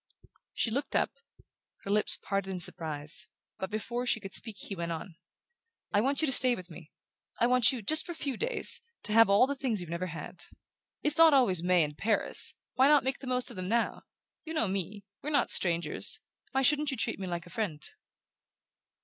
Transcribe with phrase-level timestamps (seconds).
[0.55, 1.11] She looked up,
[1.83, 3.27] her lips parted in surprise;
[3.59, 5.15] but before she could speak he went on:
[5.93, 6.91] "I want you to stay with me
[7.39, 10.07] I want you, just for a few days, to have all the things you've never
[10.07, 10.45] had.
[11.03, 14.01] It's not always May and Paris why not make the most of them now?
[14.43, 16.19] You know me we're not strangers
[16.51, 17.87] why shouldn't you treat me like a friend?"